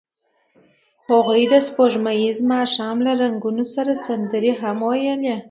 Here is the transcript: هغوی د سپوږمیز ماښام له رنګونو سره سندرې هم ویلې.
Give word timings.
هغوی 1.11 1.43
د 1.53 1.55
سپوږمیز 1.67 2.37
ماښام 2.53 2.97
له 3.05 3.11
رنګونو 3.21 3.63
سره 3.73 3.91
سندرې 4.05 4.51
هم 4.61 4.77
ویلې. 4.87 5.35